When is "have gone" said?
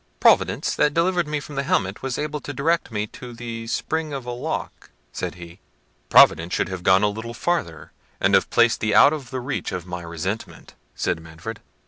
6.69-7.03